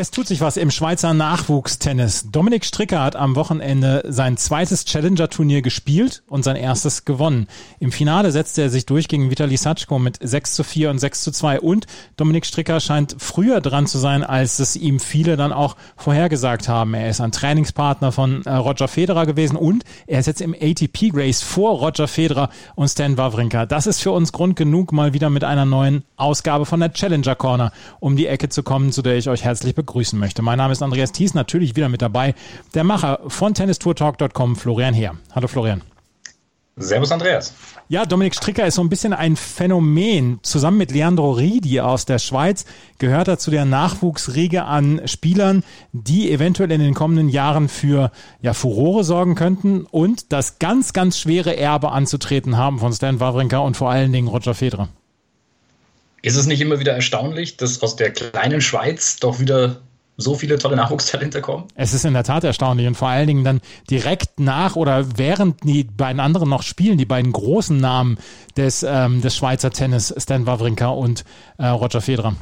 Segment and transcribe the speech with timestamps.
[0.00, 2.28] Es tut sich was im Schweizer Nachwuchstennis.
[2.30, 7.48] Dominik Stricker hat am Wochenende sein zweites Challenger-Turnier gespielt und sein erstes gewonnen.
[7.80, 11.22] Im Finale setzte er sich durch gegen Vitali Satschko mit 6 zu 4 und 6
[11.22, 15.52] zu 2 und Dominik Stricker scheint früher dran zu sein, als es ihm viele dann
[15.52, 16.94] auch vorhergesagt haben.
[16.94, 21.10] Er ist ein Trainingspartner von äh, Roger Federer gewesen und er ist jetzt im ATP
[21.10, 23.66] Grace vor Roger Federer und Stan Wawrinka.
[23.66, 27.34] Das ist für uns Grund genug, mal wieder mit einer neuen Ausgabe von der Challenger
[27.34, 30.42] Corner um die Ecke zu kommen, zu der ich euch herzlich begrüße begrüßen möchte.
[30.42, 32.34] Mein Name ist Andreas Thies, natürlich wieder mit dabei,
[32.74, 35.16] der Macher von tennistourtalk.com, Florian Heer.
[35.34, 35.82] Hallo Florian.
[36.76, 37.54] Servus Andreas.
[37.88, 40.38] Ja, Dominik Stricker ist so ein bisschen ein Phänomen.
[40.42, 42.66] Zusammen mit Leandro Ridi aus der Schweiz
[42.98, 48.52] gehört er zu der Nachwuchsriege an Spielern, die eventuell in den kommenden Jahren für ja,
[48.52, 53.76] Furore sorgen könnten und das ganz, ganz schwere Erbe anzutreten haben von Stan Wawrinka und
[53.76, 54.88] vor allen Dingen Roger Federer.
[56.28, 59.80] Ist es nicht immer wieder erstaunlich, dass aus der kleinen Schweiz doch wieder
[60.18, 61.64] so viele tolle Nachwuchstalente kommen?
[61.74, 65.64] Es ist in der Tat erstaunlich und vor allen Dingen dann direkt nach oder während
[65.64, 68.18] die beiden anderen noch spielen, die beiden großen Namen
[68.58, 71.24] des, ähm, des Schweizer Tennis, Stan Wawrinka und
[71.56, 72.36] äh, Roger Federer.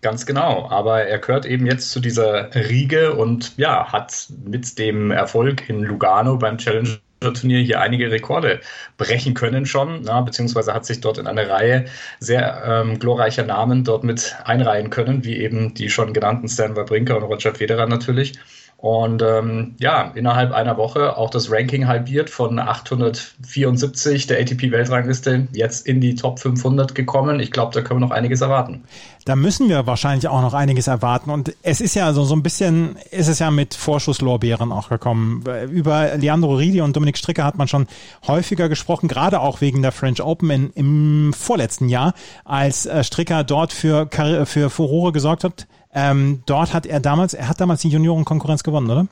[0.00, 5.10] Ganz genau, aber er gehört eben jetzt zu dieser Riege und ja, hat mit dem
[5.10, 6.98] Erfolg in Lugano beim Challenge
[7.30, 8.60] Turnier hier einige Rekorde
[8.96, 11.86] brechen können schon, na, beziehungsweise hat sich dort in eine Reihe
[12.18, 17.14] sehr ähm, glorreicher Namen dort mit einreihen können, wie eben die schon genannten Stan Wawrinka
[17.14, 18.34] und Roger Federer natürlich.
[18.82, 25.86] Und ähm, ja, innerhalb einer Woche auch das Ranking halbiert von 874 der ATP-Weltrangliste jetzt
[25.86, 27.38] in die Top 500 gekommen.
[27.38, 28.82] Ich glaube, da können wir noch einiges erwarten.
[29.24, 31.30] Da müssen wir wahrscheinlich auch noch einiges erwarten.
[31.30, 35.44] Und es ist ja so, so ein bisschen, ist es ja mit Vorschusslorbeeren auch gekommen.
[35.70, 37.86] Über Leandro Ridi und Dominik Stricker hat man schon
[38.26, 42.14] häufiger gesprochen, gerade auch wegen der French Open in, im vorletzten Jahr,
[42.44, 44.08] als äh, Stricker dort für,
[44.44, 48.90] für Furore gesorgt hat ähm, dort hat er damals, er hat damals die Juniorenkonkurrenz gewonnen,
[48.90, 49.06] oder?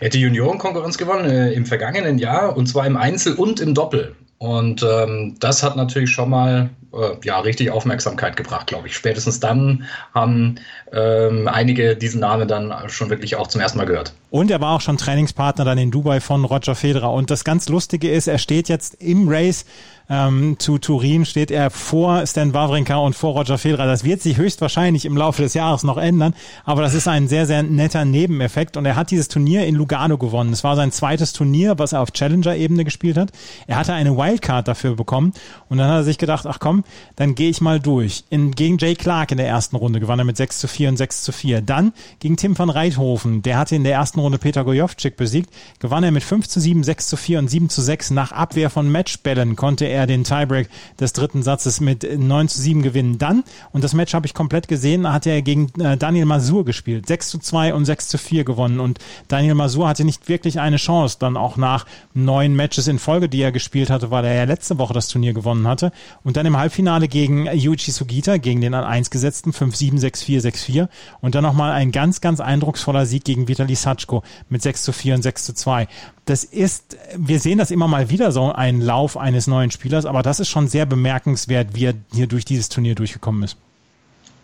[0.00, 3.74] Er hat die Juniorenkonkurrenz gewonnen äh, im vergangenen Jahr und zwar im Einzel und im
[3.74, 4.14] Doppel.
[4.38, 8.94] Und ähm, das hat natürlich schon mal äh, ja, richtig Aufmerksamkeit gebracht, glaube ich.
[8.94, 9.84] Spätestens dann
[10.14, 10.56] haben
[10.92, 14.12] ähm, einige diesen Namen dann schon wirklich auch zum ersten Mal gehört.
[14.30, 17.12] Und er war auch schon Trainingspartner dann in Dubai von Roger Federer.
[17.12, 19.64] Und das ganz Lustige ist, er steht jetzt im Race
[20.08, 23.86] ähm, zu Turin, steht er vor Stan Wawrinka und vor Roger Federer.
[23.86, 26.34] Das wird sich höchstwahrscheinlich im Laufe des Jahres noch ändern,
[26.64, 28.76] aber das ist ein sehr, sehr netter Nebeneffekt.
[28.76, 30.52] Und er hat dieses Turnier in Lugano gewonnen.
[30.52, 33.30] Es war sein zweites Turnier, was er auf Challenger-Ebene gespielt hat.
[33.66, 35.32] Er hatte eine Wildcard dafür bekommen
[35.68, 36.84] und dann hat er sich gedacht, ach komm,
[37.16, 38.24] dann gehe ich mal durch.
[38.30, 40.96] In, gegen Jay Clark in der ersten Runde gewann er mit 6 zu 4 und
[40.96, 41.62] 6 zu 4.
[41.62, 46.04] Dann gegen Tim van Reithofen, der hatte in der ersten Runde Peter Gojovcik besiegt, gewann
[46.04, 48.10] er mit 5 zu 7, 6 zu 4 und 7 zu 6.
[48.10, 50.68] Nach Abwehr von Matchbällen konnte er den Tiebreak
[51.00, 53.18] des dritten Satzes mit 9 zu 7 gewinnen.
[53.18, 57.06] Dann, und das Match habe ich komplett gesehen, hat er gegen äh, Daniel Masur gespielt.
[57.06, 58.80] 6 zu 2 und 6 zu 4 gewonnen.
[58.80, 63.28] Und Daniel Masur hatte nicht wirklich eine Chance, dann auch nach neun Matches in Folge,
[63.28, 65.92] die er gespielt hatte, weil er ja letzte Woche das Turnier gewonnen hatte.
[66.22, 70.88] Und dann im Halbfinale gegen Yuichi Sugita, gegen den an 1 gesetzten 5-7, 6-4, 6-4.
[71.20, 75.14] Und dann nochmal ein ganz, ganz eindrucksvoller Sieg gegen Vitali Satschko mit 6 zu 4
[75.16, 75.88] und 6 zu 2.
[76.24, 80.22] Das ist, wir sehen das immer mal wieder so, ein Lauf eines neuen Spielers, aber
[80.22, 83.58] das ist schon sehr bemerkenswert, wie er hier durch dieses Turnier durchgekommen ist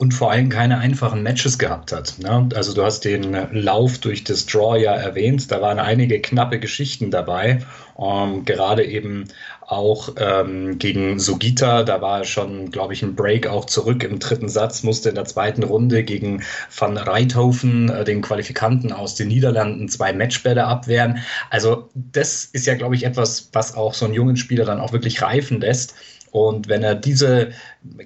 [0.01, 2.15] und vor allem keine einfachen Matches gehabt hat.
[2.21, 2.49] Ne?
[2.55, 7.11] Also du hast den Lauf durch das Draw ja erwähnt, da waren einige knappe Geschichten
[7.11, 7.67] dabei.
[7.99, 9.27] Ähm, gerade eben
[9.61, 14.49] auch ähm, gegen Sugita, da war schon, glaube ich, ein Break auch zurück im dritten
[14.49, 16.45] Satz, musste in der zweiten Runde gegen
[16.75, 21.19] Van Reithofen, äh, den Qualifikanten aus den Niederlanden, zwei Matchbälle abwehren.
[21.51, 24.95] Also das ist ja, glaube ich, etwas, was auch so einen jungen Spieler dann auch
[24.95, 25.95] wirklich reifen lässt.
[26.33, 27.51] Und wenn er diese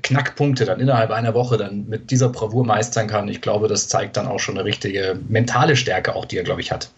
[0.02, 4.16] Knackpunkte dann innerhalb einer Woche dann mit dieser Bravour meistern kann, ich glaube, das zeigt
[4.16, 6.91] dann auch schon eine richtige mentale Stärke, auch die er, glaube ich, hat.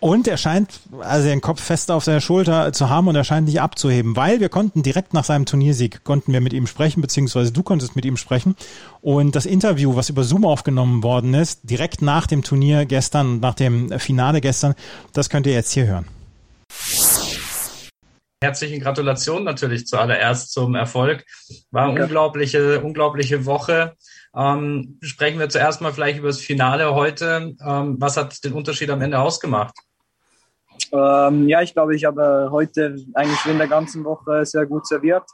[0.00, 3.46] Und er scheint also den Kopf fest auf seiner Schulter zu haben und er scheint
[3.46, 7.52] nicht abzuheben, weil wir konnten direkt nach seinem Turniersieg, konnten wir mit ihm sprechen, beziehungsweise
[7.52, 8.56] du konntest mit ihm sprechen.
[9.02, 13.54] Und das Interview, was über Zoom aufgenommen worden ist, direkt nach dem Turnier gestern, nach
[13.54, 14.74] dem Finale gestern,
[15.12, 16.06] das könnt ihr jetzt hier hören.
[18.42, 21.26] Herzliche Gratulation natürlich zuallererst zum Erfolg.
[21.70, 23.96] War eine unglaubliche, unglaubliche Woche.
[24.34, 27.54] Ähm, sprechen wir zuerst mal vielleicht über das Finale heute.
[27.62, 29.74] Ähm, was hat den Unterschied am Ende ausgemacht?
[30.90, 35.28] Ähm, ja, ich glaube, ich habe heute eigentlich in der ganzen Woche sehr gut serviert.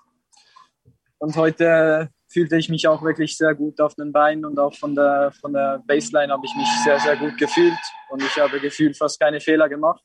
[1.18, 4.96] Und heute fühlte ich mich auch wirklich sehr gut auf den Beinen und auch von
[4.96, 7.78] der, von der Baseline habe ich mich sehr, sehr gut gefühlt
[8.10, 10.02] und ich habe gefühlt fast keine Fehler gemacht.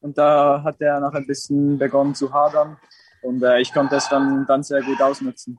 [0.00, 2.76] Und da hat er noch ein bisschen begonnen zu hadern
[3.22, 5.58] und äh, ich konnte es dann, dann sehr gut ausnutzen.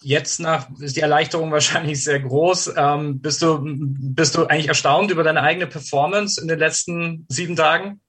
[0.00, 2.74] Jetzt nach ist die Erleichterung wahrscheinlich sehr groß.
[2.76, 7.56] Ähm, bist, du, bist du eigentlich erstaunt über deine eigene Performance in den letzten sieben
[7.56, 8.00] Tagen?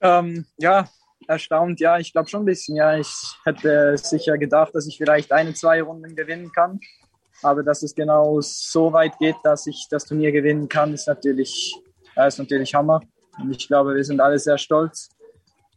[0.00, 0.88] Ähm, ja,
[1.28, 2.76] erstaunt, ja, ich glaube schon ein bisschen.
[2.76, 3.12] Ja, ich
[3.44, 6.80] hätte sicher gedacht, dass ich vielleicht eine, zwei Runden gewinnen kann.
[7.42, 11.74] Aber dass es genau so weit geht, dass ich das Turnier gewinnen kann, ist natürlich,
[12.16, 13.00] ist natürlich Hammer.
[13.38, 15.08] Und ich glaube, wir sind alle sehr stolz.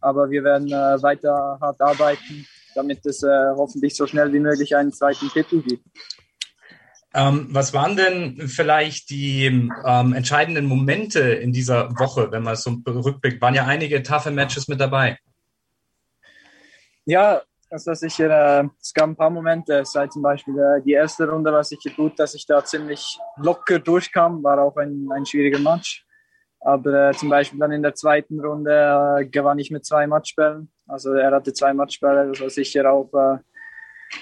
[0.02, 4.75] Aber wir werden äh, weiter hart arbeiten, damit es äh, hoffentlich so schnell wie möglich
[4.75, 5.86] einen zweiten Titel gibt.
[7.13, 12.78] Ähm, was waren denn vielleicht die ähm, entscheidenden Momente in dieser Woche, wenn man so
[12.86, 13.42] rückblickt?
[13.42, 15.18] Waren ja einige taffe Matches mit dabei.
[17.06, 21.28] Ja, also sicher, äh, es gab ein paar Momente, seit zum Beispiel äh, die erste
[21.28, 25.60] Runde war sicher gut, dass ich da ziemlich locker durchkam, war auch ein, ein schwieriger
[25.60, 26.05] Match.
[26.65, 30.71] Aber äh, zum Beispiel dann in der zweiten Runde äh, gewann ich mit zwei Matchbällen.
[30.88, 33.38] Also er hatte zwei Matchbälle, das war sicher auch äh,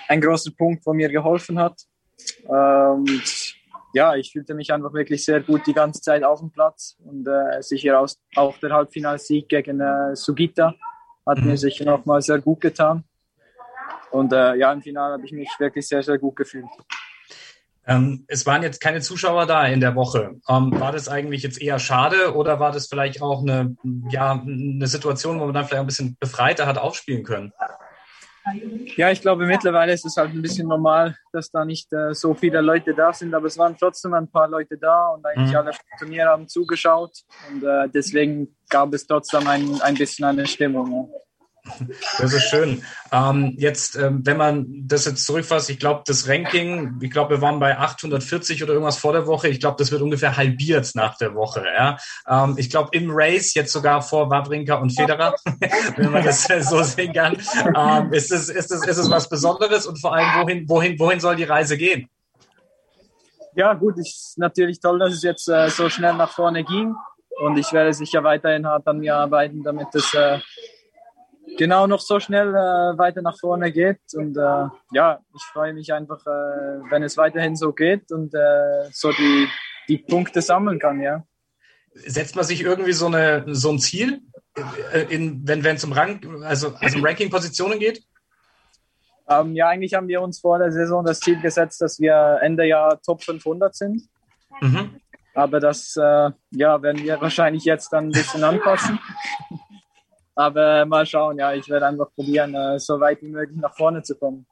[0.10, 1.80] ein großer Punkt, wo mir geholfen hat.
[2.44, 3.56] Und
[3.94, 7.26] ja, ich fühlte mich einfach wirklich sehr gut die ganze Zeit auf dem Platz und
[7.26, 10.74] äh, sicher aus, auch der Halbfinalsieg gegen äh, Sugita
[11.26, 11.46] hat mhm.
[11.48, 13.06] mir sicher nochmal sehr gut getan.
[14.12, 16.66] Und äh, ja, im Finale habe ich mich wirklich sehr, sehr gut gefühlt.
[17.86, 20.36] Ähm, es waren jetzt keine Zuschauer da in der Woche.
[20.48, 23.76] Ähm, war das eigentlich jetzt eher schade oder war das vielleicht auch eine,
[24.10, 27.52] ja, eine Situation, wo man dann vielleicht ein bisschen befreiter hat aufspielen können?
[28.98, 32.34] Ja, ich glaube, mittlerweile ist es halt ein bisschen normal, dass da nicht äh, so
[32.34, 35.58] viele Leute da sind, aber es waren trotzdem ein paar Leute da und eigentlich mhm.
[35.58, 40.92] alle Turniere haben zugeschaut und äh, deswegen gab es trotzdem ein, ein bisschen eine Stimmung.
[40.92, 41.20] Ja.
[42.20, 42.84] Das ist schön.
[43.12, 47.42] Ähm, jetzt, ähm, wenn man das jetzt zurückfasst, ich glaube, das Ranking, ich glaube, wir
[47.42, 49.48] waren bei 840 oder irgendwas vor der Woche.
[49.48, 51.64] Ich glaube, das wird ungefähr halbiert nach der Woche.
[51.66, 51.98] Ja?
[52.28, 55.36] Ähm, ich glaube, im Race jetzt sogar vor Wawrinka und Federer,
[55.96, 57.38] wenn man das so sehen kann.
[57.76, 61.20] Ähm, ist, es, ist, es, ist es was Besonderes und vor allem, wohin, wohin, wohin
[61.22, 62.10] soll die Reise gehen?
[63.56, 66.94] Ja, gut, ist natürlich toll, dass es jetzt äh, so schnell nach vorne ging.
[67.40, 70.40] Und ich werde sicher weiterhin hart an mir arbeiten, damit es äh,
[71.58, 74.00] genau noch so schnell äh, weiter nach vorne geht.
[74.14, 78.90] Und äh, ja, ich freue mich einfach, äh, wenn es weiterhin so geht und äh,
[78.92, 79.48] so die,
[79.88, 81.24] die Punkte sammeln kann, ja.
[81.94, 84.22] Setzt man sich irgendwie so, eine, so ein Ziel,
[84.92, 88.04] äh, in, wenn es um Rank, also, also um Ranking-Positionen geht?
[89.30, 92.66] Ähm, ja, eigentlich haben wir uns vor der Saison das Ziel gesetzt, dass wir Ende
[92.66, 94.02] Jahr Top 500 sind.
[94.62, 95.00] Mhm.
[95.34, 99.00] Aber das äh, ja, werden wir wahrscheinlich jetzt dann ein bisschen anpassen.
[100.36, 104.02] Aber mal schauen, ja, ich werde einfach probieren, äh, so weit wie möglich nach vorne
[104.02, 104.46] zu kommen.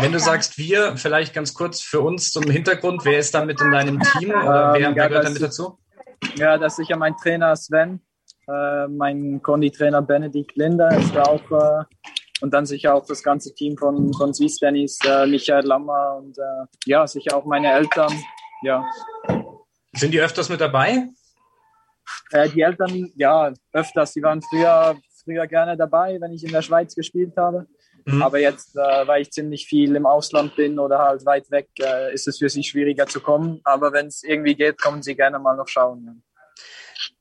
[0.00, 3.60] Wenn du sagst wir, vielleicht ganz kurz für uns zum Hintergrund, wer ist da mit
[3.60, 5.78] in deinem Team oder wer, ähm, wer gehört da mit dazu?
[6.36, 8.00] Ja, das ist sicher mein Trainer Sven,
[8.48, 11.84] äh, mein Kondi-Trainer Benedikt Linder ist da auch äh,
[12.40, 16.38] und dann sicher auch das ganze Team von, von Swiss Tennis, äh, Michael Lammer und
[16.38, 18.12] äh, ja, sicher auch meine Eltern,
[18.62, 18.84] ja.
[19.92, 21.08] Sind die öfters mit dabei?
[22.30, 24.12] Äh, die Eltern, ja, öfters.
[24.12, 27.66] Die waren früher, früher gerne dabei, wenn ich in der Schweiz gespielt habe.
[28.04, 28.22] Mhm.
[28.22, 32.12] Aber jetzt, äh, weil ich ziemlich viel im Ausland bin oder halt weit weg, äh,
[32.14, 33.60] ist es für sie schwieriger zu kommen.
[33.64, 36.22] Aber wenn es irgendwie geht, kommen sie gerne mal noch schauen.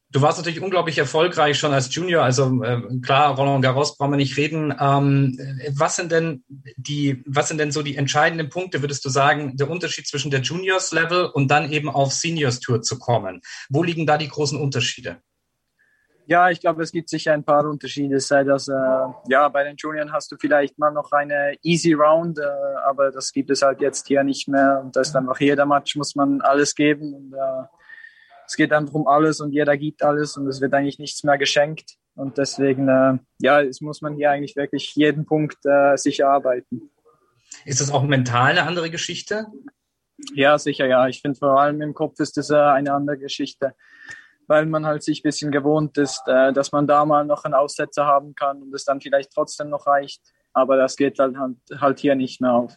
[0.09, 2.23] Du warst natürlich unglaublich erfolgreich schon als Junior.
[2.23, 4.73] Also äh, klar, Roland Garros brauchen wir nicht reden.
[4.79, 5.37] Ähm,
[5.71, 6.45] was sind denn
[6.77, 10.41] die, was sind denn so die entscheidenden Punkte, würdest du sagen, der Unterschied zwischen der
[10.41, 13.41] Juniors Level und dann eben auf Seniors Tour zu kommen?
[13.69, 15.17] Wo liegen da die großen Unterschiede?
[16.25, 18.19] Ja, ich glaube, es gibt sicher ein paar Unterschiede.
[18.21, 18.73] Sei das, äh,
[19.29, 22.43] ja, bei den Junioren hast du vielleicht mal noch eine Easy Round, äh,
[22.85, 24.81] aber das gibt es halt jetzt hier nicht mehr.
[24.83, 27.13] Und das ist einfach jeder Match muss man alles geben.
[27.13, 27.63] Und äh,
[28.47, 31.37] es geht einfach um alles und jeder gibt alles und es wird eigentlich nichts mehr
[31.37, 31.97] geschenkt.
[32.15, 36.89] Und deswegen, äh, ja, es muss man hier eigentlich wirklich jeden Punkt äh, sich erarbeiten.
[37.65, 39.47] Ist das auch mental eine andere Geschichte?
[40.33, 41.07] Ja, sicher, ja.
[41.07, 43.75] Ich finde vor allem im Kopf ist das äh, eine andere Geschichte,
[44.47, 47.53] weil man halt sich ein bisschen gewohnt ist, äh, dass man da mal noch einen
[47.53, 50.21] Aussetzer haben kann und es dann vielleicht trotzdem noch reicht.
[50.53, 51.35] Aber das geht halt,
[51.79, 52.75] halt hier nicht mehr auf.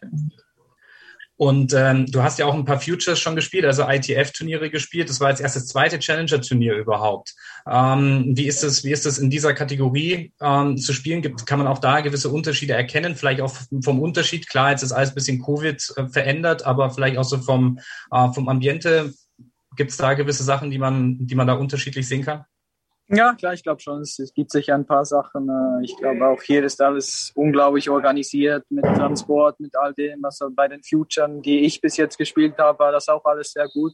[1.41, 5.09] Und ähm, du hast ja auch ein paar Futures schon gespielt, also ITF-Turniere gespielt.
[5.09, 7.33] Das war jetzt erst das zweite Challenger-Turnier überhaupt.
[7.67, 11.23] Ähm, wie ist es, wie ist es in dieser Kategorie ähm, zu spielen?
[11.23, 13.15] Gibt, kann man auch da gewisse Unterschiede erkennen?
[13.15, 14.47] Vielleicht auch vom Unterschied.
[14.49, 17.79] Klar, jetzt ist alles ein bisschen Covid äh, verändert, aber vielleicht auch so vom,
[18.11, 19.11] äh, vom Ambiente.
[19.75, 22.45] Gibt es da gewisse Sachen, die man, die man da unterschiedlich sehen kann?
[23.13, 24.01] Ja, klar, ich glaube schon.
[24.01, 25.49] Es, es, gibt sicher ein paar Sachen.
[25.49, 30.23] Äh, ich glaube auch hier ist alles unglaublich organisiert mit Transport, mit all dem.
[30.23, 33.67] Also bei den Futuren, die ich bis jetzt gespielt habe, war das auch alles sehr
[33.67, 33.93] gut.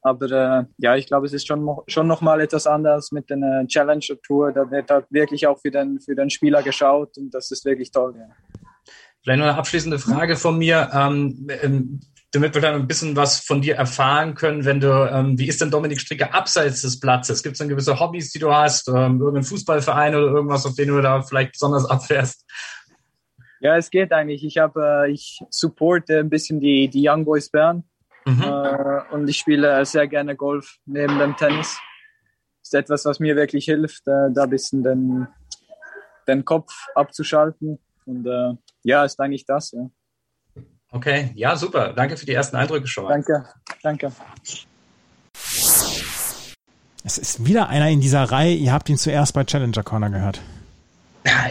[0.00, 3.66] Aber äh, ja, ich glaube, es ist schon, schon nochmal etwas anders mit der äh,
[3.66, 4.52] Challenger Tour.
[4.52, 7.90] Da wird halt wirklich auch für den, für den Spieler geschaut und das ist wirklich
[7.90, 8.14] toll.
[8.16, 8.26] Ja.
[9.22, 10.90] Vielleicht noch eine abschließende Frage von mir.
[10.92, 12.00] Ähm, ähm,
[12.34, 15.60] damit wir dann ein bisschen was von dir erfahren können, wenn du, ähm, wie ist
[15.60, 17.42] denn Dominik Stricker abseits des Platzes?
[17.42, 20.88] Gibt es dann gewisse Hobbys, die du hast, ähm, irgendeinen Fußballverein oder irgendwas, auf den
[20.88, 22.44] du da vielleicht besonders abfährst?
[23.60, 24.44] Ja, es geht eigentlich.
[24.44, 27.84] Ich habe, äh, ich supporte ein bisschen die, die Young Boys Bern
[28.24, 28.42] mhm.
[28.42, 31.78] äh, und ich spiele sehr gerne Golf neben dem Tennis.
[32.62, 35.28] Ist etwas, was mir wirklich hilft, äh, da ein bisschen den,
[36.26, 37.78] den Kopf abzuschalten.
[38.06, 39.88] Und äh, ja, ist eigentlich das, ja.
[40.94, 41.92] Okay, ja, super.
[41.92, 43.10] Danke für die ersten Eindrücke schon mal.
[43.10, 43.44] Danke,
[43.82, 44.12] danke.
[47.02, 48.54] Es ist wieder einer in dieser Reihe.
[48.54, 50.40] Ihr habt ihn zuerst bei Challenger Corner gehört.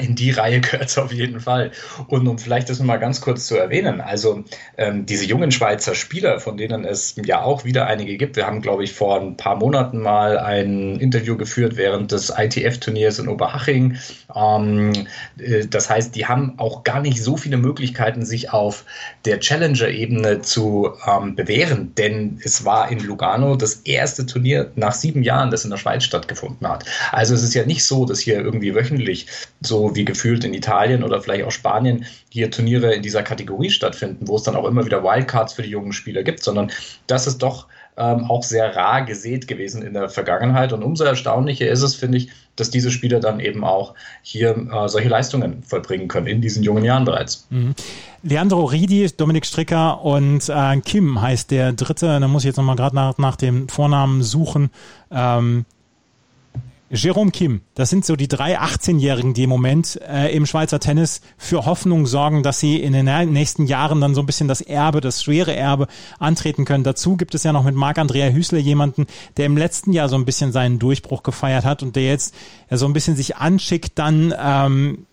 [0.01, 1.72] In die Reihe gehört es auf jeden Fall.
[2.08, 4.44] Und um vielleicht das mal ganz kurz zu erwähnen, also
[4.77, 8.36] ähm, diese jungen Schweizer Spieler, von denen es ja auch wieder einige gibt.
[8.36, 13.18] Wir haben, glaube ich, vor ein paar Monaten mal ein Interview geführt während des ITF-Turniers
[13.18, 13.98] in Oberhaching.
[14.36, 15.08] Ähm,
[15.39, 18.86] äh, das heißt, die haben auch gar nicht so viele Möglichkeiten, sich auf
[19.25, 25.24] der Challenger-Ebene zu ähm, bewähren, denn es war in Lugano das erste Turnier nach sieben
[25.24, 26.86] Jahren, das in der Schweiz stattgefunden hat.
[27.12, 29.27] Also es ist ja nicht so, dass hier irgendwie wöchentlich
[29.65, 34.27] so wie gefühlt in Italien oder vielleicht auch Spanien hier Turniere in dieser Kategorie stattfinden,
[34.27, 36.72] wo es dann auch immer wieder Wildcards für die jungen Spieler gibt, sondern
[37.08, 37.67] das ist doch
[37.98, 40.74] ähm, auch sehr rar gesät gewesen in der Vergangenheit.
[40.74, 44.88] Und umso erstaunlicher ist es, finde ich, dass diese Spieler dann eben auch hier äh,
[44.88, 47.48] solche Leistungen vollbringen können, in diesen jungen Jahren bereits.
[47.50, 47.75] Mhm.
[48.24, 52.20] Leandro Ridi, Dominik Stricker und äh, Kim heißt der dritte.
[52.20, 54.70] Da muss ich jetzt nochmal gerade nach, nach dem Vornamen suchen.
[55.12, 55.65] Ähm,
[56.95, 61.21] Jerome Kim, das sind so die drei 18-Jährigen, die im Moment äh, im Schweizer Tennis
[61.39, 65.01] für Hoffnung sorgen, dass sie in den nächsten Jahren dann so ein bisschen das Erbe,
[65.01, 65.88] das schwere Erbe
[66.19, 66.83] antreten können.
[66.83, 69.07] Dazu gibt es ja noch mit Marc-Andrea Hüsler jemanden,
[69.38, 72.35] der im letzten Jahr so ein bisschen seinen Durchbruch gefeiert hat und der jetzt
[72.69, 75.07] ja, so ein bisschen sich anschickt, dann ähm,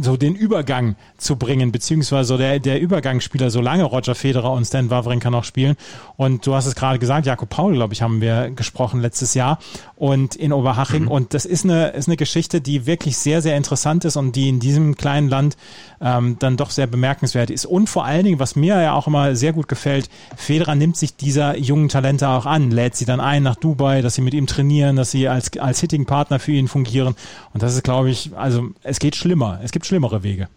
[0.00, 5.30] so den Übergang zu bringen, beziehungsweise der, der Übergangsspieler, solange Roger Federer und Stan Wawrinka
[5.30, 5.76] noch spielen.
[6.16, 9.58] Und du hast es gerade gesagt, Jakob Paul, glaube ich, haben wir gesprochen letztes Jahr
[9.96, 11.04] und in Oberhaching.
[11.04, 11.08] Mhm.
[11.08, 14.48] Und das ist eine, ist eine Geschichte, die wirklich sehr, sehr interessant ist und die
[14.48, 15.56] in diesem kleinen Land
[16.00, 17.66] ähm, dann doch sehr bemerkenswert ist.
[17.66, 21.16] Und vor allen Dingen, was mir ja auch immer sehr gut gefällt, Federer nimmt sich
[21.16, 24.46] dieser jungen Talente auch an, lädt sie dann ein nach Dubai, dass sie mit ihm
[24.46, 27.14] trainieren, dass sie als, als Hitting-Partner für ihn fungieren.
[27.52, 29.60] Und das ist, glaube ich, also es geht schlimmer.
[29.62, 30.48] Es gibt schlimmere Wege.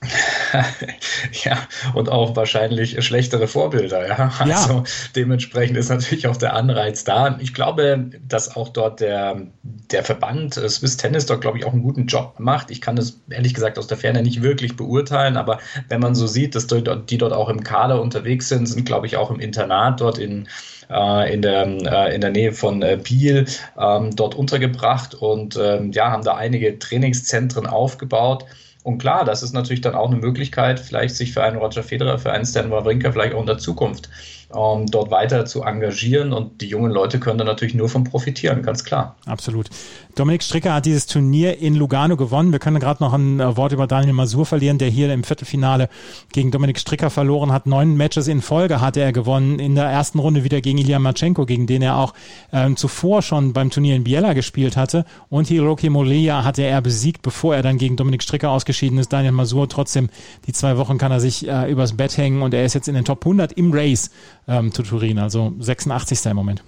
[1.44, 1.58] ja,
[1.94, 4.32] und auch wahrscheinlich schlechtere Vorbilder, ja.
[4.38, 4.84] Also ja.
[5.16, 7.36] dementsprechend ist natürlich auch der Anreiz da.
[7.40, 11.72] Ich glaube, dass auch dort der, der Verband äh, Swiss Tennis dort, glaube ich, auch
[11.72, 12.70] einen guten Job macht.
[12.70, 15.58] Ich kann das ehrlich gesagt aus der Ferne nicht wirklich beurteilen, aber
[15.88, 18.84] wenn man so sieht, dass die dort, die dort auch im Kader unterwegs sind, sind,
[18.84, 20.48] glaube ich, auch im Internat dort in,
[20.90, 23.46] äh, in, der, äh, in der Nähe von Biel
[23.78, 28.46] ähm, dort untergebracht und ähm, ja, haben da einige Trainingszentren aufgebaut.
[28.88, 32.18] Und klar, das ist natürlich dann auch eine Möglichkeit, vielleicht sich für einen Roger Federer,
[32.18, 34.08] für einen Stan Wawrinka vielleicht auch in der Zukunft
[34.54, 36.32] ähm, dort weiter zu engagieren.
[36.32, 39.16] Und die jungen Leute können da natürlich nur von profitieren, ganz klar.
[39.26, 39.68] Absolut.
[40.14, 42.50] Dominik Stricker hat dieses Turnier in Lugano gewonnen.
[42.50, 45.88] Wir können gerade noch ein äh, Wort über Daniel Masur verlieren, der hier im Viertelfinale
[46.32, 47.66] gegen Dominik Stricker verloren hat.
[47.66, 49.58] Neun Matches in Folge hatte er gewonnen.
[49.58, 52.14] In der ersten Runde wieder gegen Ilya Matschenko, gegen den er auch
[52.52, 55.04] ähm, zuvor schon beim Turnier in Biella gespielt hatte.
[55.28, 59.12] Und Hiroki Moleya hatte er besiegt, bevor er dann gegen Dominik Stricker ausgeschieden ist.
[59.12, 60.08] Daniel Masur trotzdem,
[60.46, 62.94] die zwei Wochen kann er sich äh, übers Bett hängen und er ist jetzt in
[62.94, 64.10] den Top 100 im Race
[64.48, 66.26] ähm, zu Turin, also 86.
[66.26, 66.62] im Moment.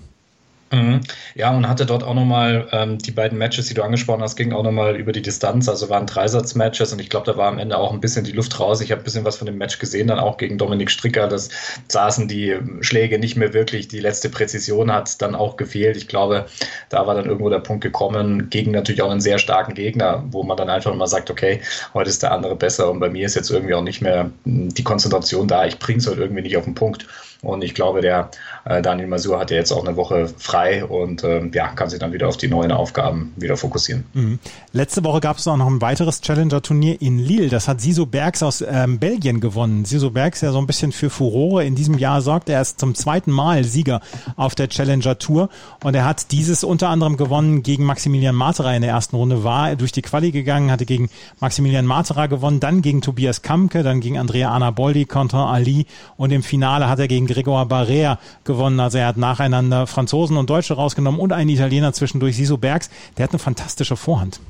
[0.72, 1.00] Mhm.
[1.34, 4.52] Ja, und hatte dort auch nochmal ähm, die beiden Matches, die du angesprochen hast, gingen
[4.52, 5.68] auch nochmal über die Distanz.
[5.68, 8.60] Also waren Dreisatz-Matches und ich glaube, da war am Ende auch ein bisschen die Luft
[8.60, 8.80] raus.
[8.80, 11.26] Ich habe ein bisschen was von dem Match gesehen, dann auch gegen Dominik Stricker.
[11.26, 11.48] Das
[11.88, 13.88] saßen die Schläge nicht mehr wirklich.
[13.88, 15.96] Die letzte Präzision hat dann auch gefehlt.
[15.96, 16.46] Ich glaube,
[16.88, 20.44] da war dann irgendwo der Punkt gekommen, gegen natürlich auch einen sehr starken Gegner, wo
[20.44, 21.60] man dann einfach mal sagt, okay,
[21.94, 24.84] heute ist der andere besser und bei mir ist jetzt irgendwie auch nicht mehr die
[24.84, 25.66] Konzentration da.
[25.66, 27.08] Ich bringe es halt irgendwie nicht auf den Punkt.
[27.42, 28.30] Und ich glaube, der
[28.66, 31.98] äh, Daniel Masur hat ja jetzt auch eine Woche frei und ähm, ja, kann sich
[31.98, 34.04] dann wieder auf die neuen Aufgaben wieder fokussieren.
[34.12, 34.38] Mhm.
[34.72, 37.48] Letzte Woche gab es auch noch ein weiteres Challenger-Turnier in Lille.
[37.48, 39.86] Das hat Siso Bergs aus ähm, Belgien gewonnen.
[39.86, 42.50] Siso Bergs ja so ein bisschen für Furore in diesem Jahr sorgt.
[42.50, 44.02] Er ist zum zweiten Mal Sieger
[44.36, 45.48] auf der Challenger-Tour
[45.82, 49.44] und er hat dieses unter anderem gewonnen gegen Maximilian Matera in der ersten Runde.
[49.44, 51.08] War durch die Quali gegangen, hatte gegen
[51.40, 55.86] Maximilian Matera gewonnen, dann gegen Tobias Kamke, dann gegen Andrea Anaboldi, Quentin Ali
[56.18, 58.80] und im Finale hat er gegen Gregor Barrea gewonnen.
[58.80, 62.90] Also er hat nacheinander Franzosen und Deutsche rausgenommen und einen Italiener zwischendurch, Siso Bergs.
[63.16, 64.40] Der hat eine fantastische Vorhand.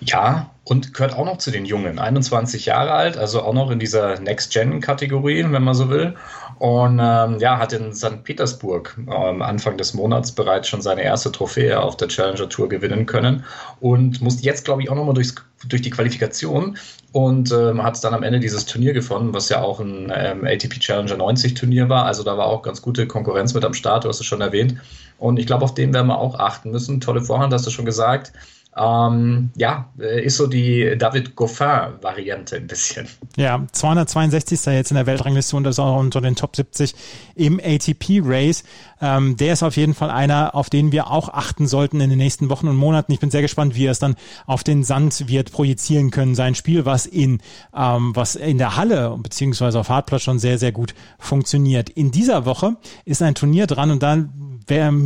[0.00, 1.98] Ja, und gehört auch noch zu den Jungen.
[1.98, 6.14] 21 Jahre alt, also auch noch in dieser Next-Gen-Kategorie, wenn man so will.
[6.58, 8.22] Und ähm, ja, hat in St.
[8.22, 13.06] Petersburg ähm, Anfang des Monats bereits schon seine erste Trophäe auf der Challenger Tour gewinnen
[13.06, 13.44] können
[13.80, 16.78] und musste jetzt, glaube ich, auch nochmal durch die Qualifikation
[17.12, 20.78] und ähm, hat dann am Ende dieses Turnier gewonnen, was ja auch ein ähm, ATP
[20.80, 22.06] Challenger 90 Turnier war.
[22.06, 24.76] Also da war auch ganz gute Konkurrenz mit am Start, du hast es schon erwähnt.
[25.18, 27.00] Und ich glaube, auf den werden wir auch achten müssen.
[27.00, 28.32] Tolle Vorhand, hast du schon gesagt.
[28.76, 33.08] Ähm, ja, äh, ist so die David Goffin-Variante ein bisschen.
[33.36, 34.64] Ja, 262.
[34.66, 36.94] jetzt in der Weltrangliste und ist auch unter den Top 70
[37.34, 38.62] im ATP-Race.
[39.02, 42.18] Ähm, der ist auf jeden Fall einer, auf den wir auch achten sollten in den
[42.18, 43.12] nächsten Wochen und Monaten.
[43.12, 44.14] Ich bin sehr gespannt, wie er es dann
[44.46, 46.36] auf den Sand wird projizieren können.
[46.36, 47.40] Sein Spiel, was in,
[47.74, 51.90] ähm, was in der Halle beziehungsweise auf Hartplatz schon sehr, sehr gut funktioniert.
[51.90, 54.32] In dieser Woche ist ein Turnier dran und dann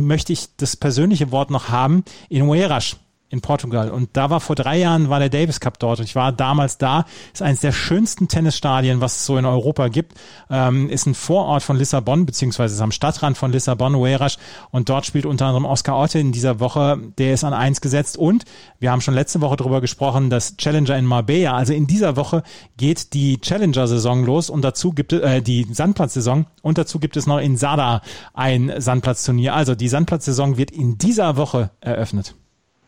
[0.05, 2.97] möchte ich das persönliche Wort noch haben in Uerasch
[3.29, 3.89] in Portugal.
[3.89, 5.99] Und da war vor drei Jahren war der Davis Cup dort.
[5.99, 7.05] Und ich war damals da.
[7.33, 10.13] Ist eines der schönsten Tennisstadien, was es so in Europa gibt.
[10.49, 14.37] Ähm, ist ein Vorort von Lissabon, beziehungsweise ist am Stadtrand von Lissabon, Uerasch.
[14.69, 16.99] Und dort spielt unter anderem Oscar Otte in dieser Woche.
[17.17, 18.15] Der ist an eins gesetzt.
[18.17, 18.45] Und
[18.79, 22.43] wir haben schon letzte Woche darüber gesprochen, dass Challenger in Marbella, also in dieser Woche
[22.77, 26.45] geht die Challenger-Saison los und dazu gibt es, äh, die Sandplatzsaison.
[26.61, 28.01] Und dazu gibt es noch in Sada
[28.33, 29.55] ein Sandplatzturnier.
[29.55, 32.35] Also die Sandplatzsaison wird in dieser Woche eröffnet.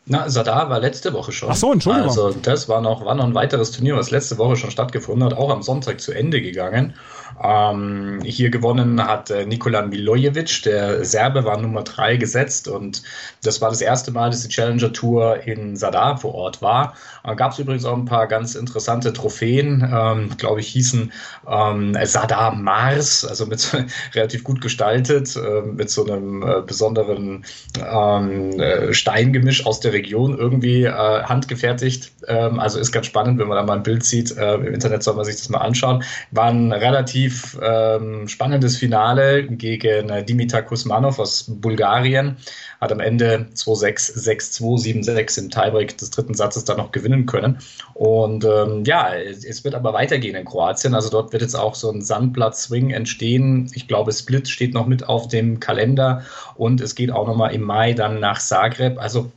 [0.10, 1.50] Na, Sadar war letzte Woche schon.
[1.52, 2.08] Ach so, Entschuldigung.
[2.08, 5.34] Also das war noch, war noch ein weiteres Turnier, was letzte Woche schon stattgefunden hat,
[5.34, 6.94] auch am Sonntag zu Ende gegangen.
[7.44, 13.04] Ähm, hier gewonnen hat äh, Nikola Milojevic, der Serbe war Nummer drei gesetzt und
[13.44, 16.96] das war das erste Mal, dass die Challenger Tour in Sadar vor Ort war.
[17.24, 21.12] Äh, Gab es übrigens auch ein paar ganz interessante Trophäen, ähm, glaube ich, hießen
[21.48, 23.72] ähm, Sadar Mars, also mit
[24.16, 27.46] relativ gut gestaltet, äh, mit so einem äh, besonderen
[27.80, 32.12] ähm, äh, Steingemisch aus der Region irgendwie äh, handgefertigt.
[32.28, 34.32] Ähm, also ist ganz spannend, wenn man da mal ein Bild sieht.
[34.32, 36.04] Im Internet soll man sich das mal anschauen.
[36.32, 42.38] War ein relativ relativ ähm, spannendes Finale gegen äh, Dimitar Kusmanov aus Bulgarien.
[42.80, 44.18] Hat am Ende 2-6,
[44.62, 47.58] 6-2, 7-6 im Tiebreak des dritten Satzes dann noch gewinnen können.
[47.94, 50.94] Und ähm, ja, es wird aber weitergehen in Kroatien.
[50.94, 53.70] Also dort wird jetzt auch so ein Sandplatz-Swing entstehen.
[53.74, 56.24] Ich glaube, Split steht noch mit auf dem Kalender
[56.56, 59.00] und es geht auch nochmal im Mai dann nach Zagreb.
[59.00, 59.32] Also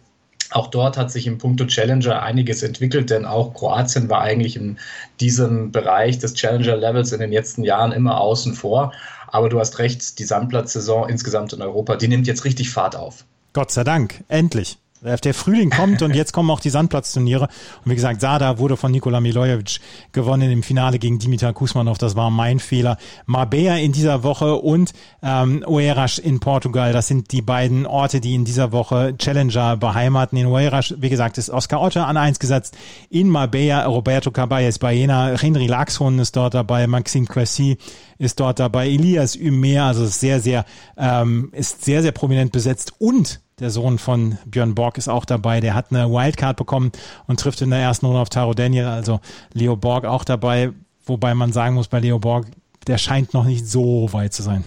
[0.51, 4.79] auch dort hat sich im Punkto Challenger einiges entwickelt, denn auch Kroatien war eigentlich in
[5.21, 8.93] diesem Bereich des Challenger-Levels in den letzten Jahren immer außen vor.
[9.29, 13.25] Aber du hast recht, die Sandplatzsaison insgesamt in Europa, die nimmt jetzt richtig Fahrt auf.
[13.53, 14.79] Gott sei Dank, endlich.
[15.03, 17.49] Der Frühling kommt und jetzt kommen auch die Sandplatzturniere.
[17.85, 19.81] Und wie gesagt, Sada wurde von Nikola Milojevic
[20.13, 21.97] gewonnen im Finale gegen Dimitar Kusmanov.
[21.97, 22.99] Das war mein Fehler.
[23.25, 26.93] Marbella in dieser Woche und ähm, Oeiras in Portugal.
[26.93, 30.37] Das sind die beiden Orte, die in dieser Woche Challenger beheimaten.
[30.37, 32.77] In Oeiras, wie gesagt, ist Oscar Otte an eins gesetzt.
[33.09, 35.35] In Marbella Roberto Caballes Baena.
[35.39, 36.87] Henry Laxon ist dort dabei.
[36.87, 37.79] Maxime Cressy
[38.19, 38.89] ist dort dabei.
[38.89, 39.85] Elias Ümer.
[39.85, 40.67] Also sehr, sehr,
[40.99, 42.93] ähm, ist sehr, sehr prominent besetzt.
[42.99, 45.61] Und der Sohn von Björn Borg ist auch dabei.
[45.61, 46.93] Der hat eine Wildcard bekommen
[47.27, 49.21] und trifft in der ersten Runde auf Taro Daniel, also
[49.53, 50.71] Leo Borg auch dabei.
[51.05, 52.47] Wobei man sagen muss, bei Leo Borg,
[52.87, 54.65] der scheint noch nicht so weit zu sein.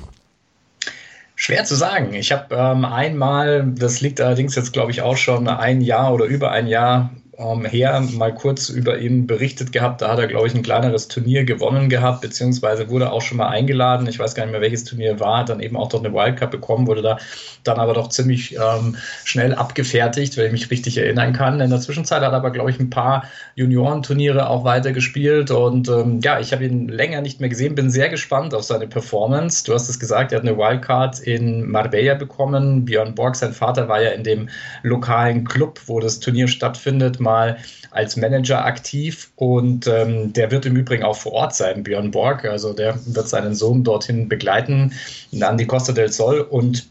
[1.35, 2.13] Schwer zu sagen.
[2.13, 6.25] Ich habe ähm, einmal, das liegt allerdings jetzt, glaube ich, auch schon ein Jahr oder
[6.25, 10.01] über ein Jahr ähm, her mal kurz über ihn berichtet gehabt.
[10.01, 13.49] Da hat er, glaube ich, ein kleineres Turnier gewonnen gehabt, beziehungsweise wurde auch schon mal
[13.49, 14.07] eingeladen.
[14.07, 16.87] Ich weiß gar nicht mehr, welches Turnier war, dann eben auch dort eine Wildcard bekommen,
[16.87, 17.17] wurde da
[17.63, 21.59] dann aber doch ziemlich ähm, schnell abgefertigt, wenn ich mich richtig erinnern kann.
[21.59, 23.23] In der Zwischenzeit hat er aber, glaube ich, ein paar
[23.55, 28.09] Juniorenturniere auch weitergespielt und ähm, ja, ich habe ihn länger nicht mehr gesehen, bin sehr
[28.09, 29.63] gespannt auf seine Performance.
[29.63, 32.85] Du hast es gesagt, er hat eine Wildcard in Marbella bekommen.
[32.85, 34.49] Björn Borg, sein Vater, war ja in dem
[34.83, 37.57] lokalen Club, wo das Turnier stattfindet, mal
[37.89, 42.45] als Manager aktiv und ähm, der wird im Übrigen auch vor Ort sein, Björn Borg.
[42.45, 44.93] Also der wird seinen Sohn dorthin begleiten,
[45.41, 46.87] an die Costa del Sol und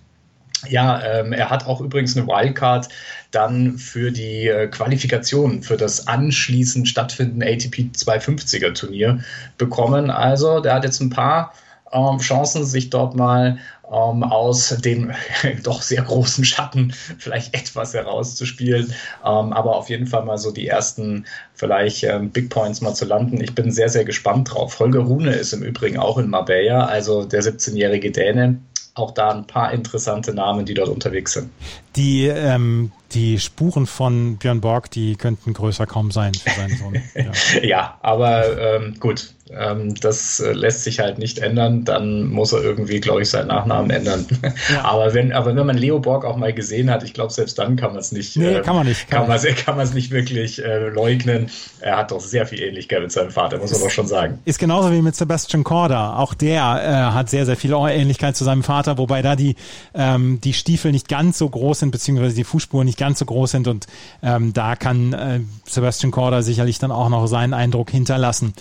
[0.68, 2.88] ja, ähm, er hat auch übrigens eine Wildcard
[3.32, 9.20] dann für die äh, Qualifikation für das anschließend stattfindende ATP 250er Turnier
[9.58, 10.10] bekommen.
[10.10, 11.52] Also der hat jetzt ein paar
[11.92, 13.58] ähm, Chancen, sich dort mal
[13.92, 15.12] ähm, aus dem
[15.62, 20.66] doch sehr großen Schatten vielleicht etwas herauszuspielen, ähm, aber auf jeden Fall mal so die
[20.66, 23.40] ersten vielleicht ähm, Big Points mal zu landen.
[23.40, 24.81] Ich bin sehr, sehr gespannt drauf.
[24.81, 28.59] Holger Rune ist im Übrigen auch in Marbella, also der 17-jährige Däne,
[28.94, 31.50] auch da ein paar interessante Namen, die dort unterwegs sind.
[31.96, 37.02] Die, ähm, die Spuren von Björn Borg, die könnten größer kaum sein für seinen Sohn.
[37.14, 42.52] Ja, ja aber ähm, gut, ähm, das äh, lässt sich halt nicht ändern, dann muss
[42.52, 44.26] er irgendwie, glaube ich, seinen Nachnamen ändern.
[44.72, 44.85] Ja.
[44.85, 47.76] aber, wenn, aber wenn man Leo Borg auch mal gesehen hat, ich glaube, selbst dann
[47.76, 50.11] kann man es nicht, nee, äh, kann man nicht, kann, kann man, kann es nicht
[50.11, 51.50] wirklich äh, leugnen.
[51.81, 54.38] Er hat doch sehr viel Ähnlichkeit mit seinem Vater, muss man doch schon sagen.
[54.44, 56.16] Ist genauso wie mit Sebastian Korda.
[56.16, 59.57] Auch der äh, hat sehr, sehr viel Ähnlichkeit zu seinem Vater, wobei da die,
[59.94, 63.50] ähm, die Stiefel nicht ganz so groß sind, beziehungsweise die Fußspuren nicht ganz so groß
[63.50, 63.87] sind und
[64.22, 68.55] ähm, da kann äh, Sebastian Korda sicherlich dann auch noch seinen Eindruck hinterlassen.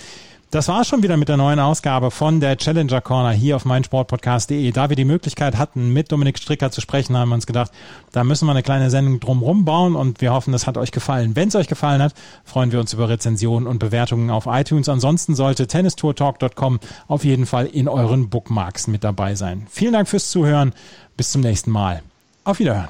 [0.52, 4.70] Das war schon wieder mit der neuen Ausgabe von der Challenger Corner hier auf meinsportpodcast.de.
[4.74, 7.72] Da wir die Möglichkeit hatten, mit Dominik Stricker zu sprechen, haben wir uns gedacht,
[8.12, 11.38] da müssen wir eine kleine Sendung drumherum bauen und wir hoffen, das hat euch gefallen.
[11.38, 14.90] Wenn es euch gefallen hat, freuen wir uns über Rezensionen und Bewertungen auf iTunes.
[14.90, 19.68] Ansonsten sollte tennistourtalk.com auf jeden Fall in euren Bookmarks mit dabei sein.
[19.70, 20.74] Vielen Dank fürs Zuhören.
[21.16, 22.02] Bis zum nächsten Mal.
[22.44, 22.90] Auf Wiederhören.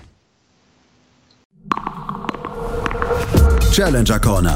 [3.71, 4.56] Challenger Corner